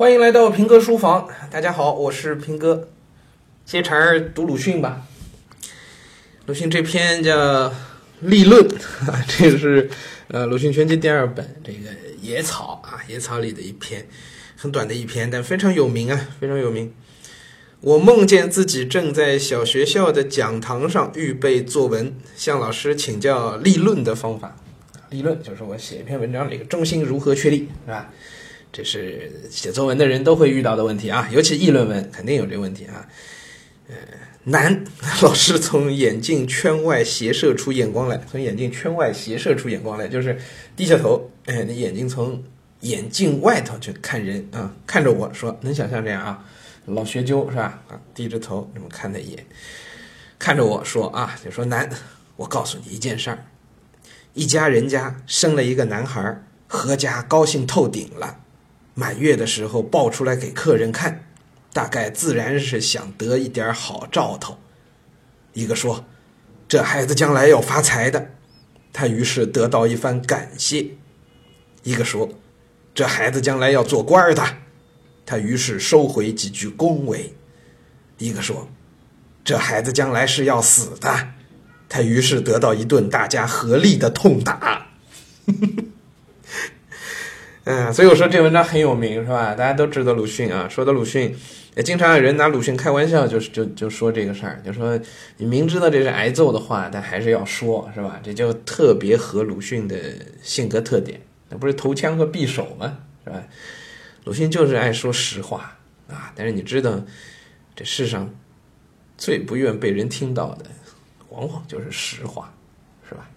[0.00, 2.88] 欢迎来到平哥书房，大家好，我是平哥。
[3.66, 5.06] 接茬儿读鲁迅吧。
[6.46, 7.68] 鲁迅这篇叫
[8.20, 8.66] 《立论》，
[9.28, 9.90] 这个是
[10.28, 11.90] 呃《鲁迅全集》第二本，这个
[12.22, 14.06] 野草啊，野草里的一篇，
[14.56, 16.94] 很短的一篇，但非常有名啊，非常有名。
[17.82, 24.56] 我梦见自己正在小学校的讲堂上预备作文，向老师请教立论的方法。
[25.10, 28.10] 立论就是我写一篇文章，这个中心如何确立，是吧？
[28.72, 33.06] 这是写作文的人都会遇到的问题啊，尤其议论文肯定有这个问题啊。
[33.88, 33.96] 呃，
[34.44, 34.84] 难，
[35.22, 40.38] 老师从眼镜圈外斜射出眼光来，从眼镜圈外斜射出眼光来，就是
[40.76, 42.42] 低下头，哎，你眼睛从
[42.80, 46.44] 眼镜外头去看人啊，看着我说，能想象这样啊？
[46.86, 47.82] 老学究是吧？
[47.88, 49.44] 啊，低着头这么看他一眼，
[50.38, 51.90] 看着我说啊，就说难，
[52.36, 53.44] 我告诉你一件事儿，
[54.34, 58.38] 一家人家生了一个男孩，阖家高兴透顶了。
[58.94, 61.24] 满月的时候抱出来给客人看，
[61.72, 64.58] 大概自然是想得一点好兆头。
[65.52, 66.04] 一个说
[66.68, 68.32] ：“这孩子将来要发财的。”
[68.92, 70.86] 他于是得到一番感谢。
[71.82, 72.28] 一个说
[72.94, 74.44] ：“这孩子将来要做官的。”
[75.24, 77.34] 他于是收回几句恭维。
[78.18, 78.68] 一个说
[79.44, 81.28] ：“这孩子将来是要死的。”
[81.88, 84.88] 他于是得到一顿大家合力的痛打。
[87.64, 89.54] 嗯，所以我说这文章很有名，是吧？
[89.54, 90.66] 大家都知道鲁迅啊。
[90.68, 91.36] 说到鲁迅，
[91.76, 94.98] 也经常有人拿鲁迅开玩笑，就是就就说这个事儿，就说
[95.36, 98.18] 你明知道这是挨揍的话，但还是要说，是吧？
[98.22, 99.96] 这就特别合鲁迅的
[100.42, 101.20] 性格特点。
[101.50, 102.96] 那不是投枪和匕首吗？
[103.24, 103.42] 是吧？
[104.24, 105.76] 鲁迅就是爱说实话
[106.08, 106.32] 啊。
[106.34, 106.98] 但是你知道，
[107.76, 108.34] 这世上
[109.18, 110.64] 最不愿被人听到的，
[111.28, 112.52] 往往就是实话，
[113.06, 113.28] 是吧？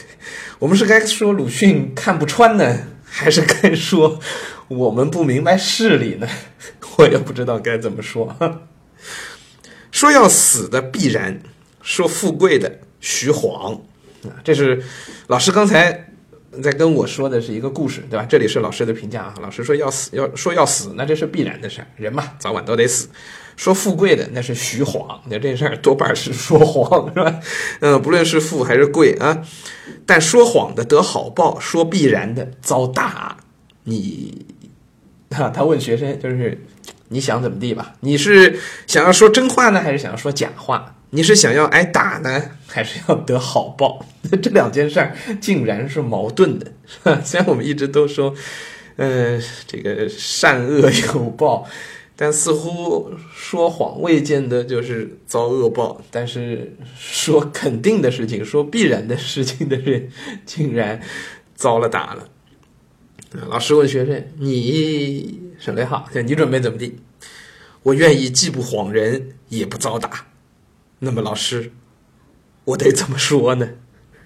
[0.58, 2.86] 我们是该说鲁迅看不穿呢？
[3.20, 4.18] 还是该说
[4.68, 6.26] 我们不明白事理呢？
[6.96, 8.34] 我也不知道该怎么说。
[9.92, 11.38] 说要死的必然，
[11.82, 13.74] 说富贵的徐晃
[14.24, 14.40] 啊！
[14.42, 14.82] 这是
[15.26, 16.09] 老师刚才
[16.62, 18.26] 在跟我说的是一个故事，对吧？
[18.28, 19.34] 这里是老师的评价啊。
[19.40, 23.08] 老师说要死，要说要死，那这是必然的事儿，人嘛，早晚都得死。
[23.56, 27.40] 说富贵的那是虚晃，那这事儿多半是说谎，是吧？
[27.80, 29.42] 嗯，不论是富还是贵啊，
[30.06, 33.36] 但说谎的得好报，说必然的遭打。
[33.84, 34.46] 你，
[35.30, 36.58] 哈， 他问学生，就是
[37.08, 37.94] 你想怎么地吧？
[38.00, 40.96] 你是想要说真话呢，还是想要说假话？
[41.10, 44.04] 你是想要挨打呢， 还是要得好报？
[44.42, 46.72] 这两件事儿竟然是矛盾的。
[46.86, 48.34] 是 吧虽然我们一直都说，
[48.96, 51.66] 嗯，这个善恶有报。
[52.22, 60.10] 但似乎说谎未见得就是遭恶报，但是说肯定的事情、说必然的事情的人，
[60.44, 61.00] 竟然
[61.54, 62.28] 遭了打了。
[63.48, 66.98] 老师问学生：“你省略号，你准备怎么地？”
[67.84, 70.26] 我愿意既不晃人，也不遭打。
[71.00, 71.72] 那么老师，
[72.64, 73.68] 我得怎么说呢？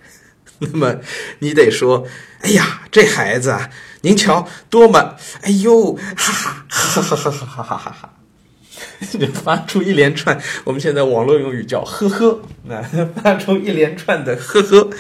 [0.60, 1.00] 那么
[1.40, 2.06] 你得说
[2.42, 3.70] ：“哎呀，这孩子啊。”
[4.02, 8.14] 您瞧，多么，哎呦，哈哈，哈哈哈哈哈哈哈哈，
[9.18, 12.82] 就发出一连串，我们现在网络用语叫呵呵，那
[13.22, 14.90] 发出一连串的呵呵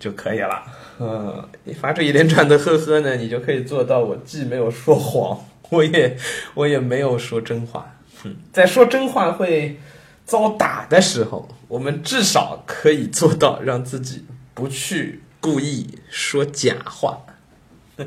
[0.00, 0.64] 就可以了。
[0.98, 5.38] 嗯，你发出一连串的呵呵呢，你就可以做到我既没有说谎，
[5.70, 6.16] 我也
[6.54, 7.94] 我也没有说真话。
[8.24, 9.78] 嗯，在说真话会
[10.24, 14.24] 遭打的时候，我们至少可以做到让自己
[14.54, 17.20] 不去故意说假话。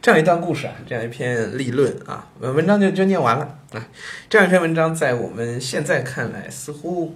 [0.00, 3.88] 这样一段故事啊，这样一篇立论啊，文章就就念完了啊。
[4.28, 7.14] 这样一篇文章在我们现在看来，似乎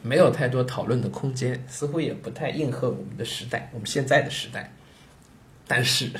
[0.00, 4.72] 没有太多讨论的空间，似乎也不太应和我们的时代，我们现在的时代。
[5.66, 6.10] 但是，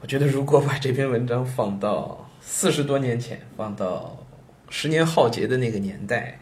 [0.00, 4.25] 我觉得如果把这篇文章放到四十多年前，放到
[4.68, 6.38] 十年浩劫的那个年代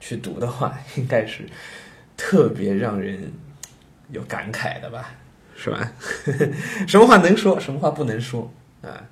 [0.00, 1.44] 去读的话， 应该是
[2.16, 3.32] 特别让人
[4.10, 5.14] 有感慨的吧。
[5.56, 5.92] 是吧？
[6.88, 8.52] 什么话能说，什么话不能说
[8.82, 9.08] 啊？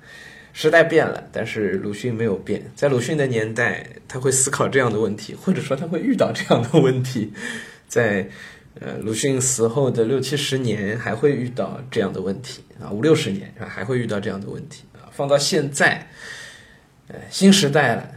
[0.51, 2.69] 时代变了，但是鲁迅没有变。
[2.75, 7.31] 在鲁迅的年代，他会思考这样的问题，或者说他会遇到这样的问题。
[7.87, 8.27] 在
[8.81, 13.69] 呃，鲁迅死后的六七十年，还会遇到这样的问题啊，五六十年是吧？
[13.69, 15.07] 还会遇到这样的问题啊。
[15.11, 16.07] 放到现在，
[17.07, 18.11] 呃，新时代了，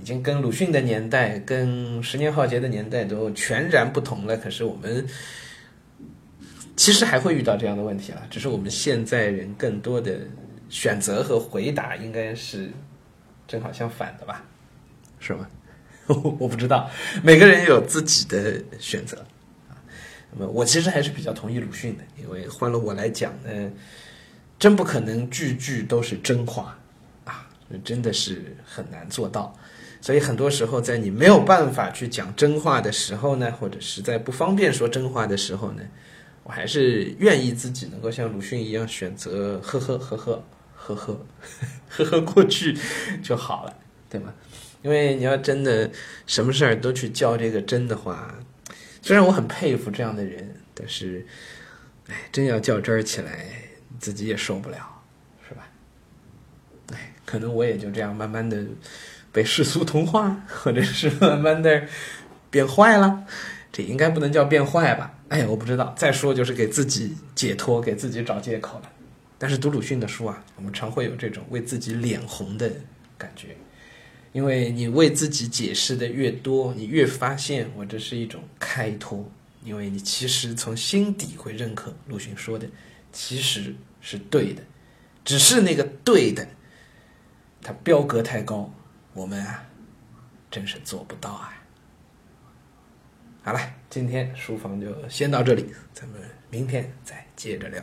[0.00, 4.36] 已经跟鲁迅的年代、跟十年浩劫的年代都全然不同了。
[4.36, 5.06] 可是我们。
[6.76, 10.18] 其实还会遇到这样的问题啊，只是我们现在人更多的
[10.68, 12.68] 选择和回答应该是
[13.46, 14.44] 正好相反的吧？
[15.20, 15.46] 是吗？
[16.08, 16.90] 我不知道，
[17.22, 19.24] 每个人有自己的选择
[19.68, 19.78] 啊。
[20.32, 23.70] 那么我其实还是比较同意鲁迅的，因为换了我来讲呢，
[24.58, 26.78] 真不可能句句都是真话啊。
[27.78, 29.56] 真的是很难做到。
[30.00, 35.82] 所以很多时候，在你没有办法去讲真话的时候呢，或者实在不方便说真话的时候呢，
[36.42, 40.44] 我还是愿意自己能够像鲁迅一样选择呵呵呵呵
[40.74, 41.20] 呵呵
[41.88, 42.76] 呵呵过去
[43.22, 43.74] 就好了，
[44.10, 44.34] 对吗？
[44.82, 45.90] 因为你要真的
[46.26, 48.34] 什么事儿都去较这个真的话，
[49.00, 51.26] 虽然我很佩服这样的人，但是，
[52.08, 53.46] 哎，真要较真儿起来，
[53.98, 54.93] 自己也受不了，
[57.34, 58.64] 可能我也就这样慢慢的。
[59.34, 61.82] 被世俗同化，或者是慢慢的
[62.50, 63.24] 变坏了，
[63.72, 65.12] 这应该不能叫变坏吧？
[65.28, 65.92] 哎呀，我不知道。
[65.98, 68.88] 再说就是给自己解脱，给自己找借口了。
[69.36, 72.70] 但是读鲁迅的书啊，我们常会有这种为自己脸红的
[73.18, 73.48] 感觉，
[74.30, 79.28] 因为你为自己解释的越多，你越发现我这是一种开脱，
[79.64, 82.68] 因为你其实从心底会认可鲁迅说的
[83.12, 84.62] 其实是对的，
[85.24, 86.46] 只是那个对的，
[87.64, 88.70] 他标格太高。
[89.14, 89.64] 我们啊，
[90.50, 91.52] 真是做不到啊！
[93.42, 96.20] 好了，今天书房就先到这里，咱们
[96.50, 97.82] 明天再接着聊。